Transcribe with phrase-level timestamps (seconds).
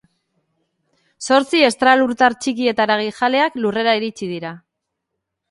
[1.27, 4.57] Zortzi estralurtar txiki eta haragijaleak Lurrera iritsi dira.